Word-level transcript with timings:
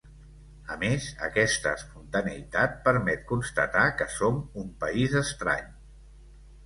A 0.75 0.75
més, 0.83 1.09
aquesta 1.27 1.73
espontaneïtat 1.79 2.73
permet 2.89 3.21
constatar 3.33 3.85
que 4.01 4.09
som 4.17 4.41
un 4.63 4.73
país 4.85 5.19
estrany. 5.25 5.69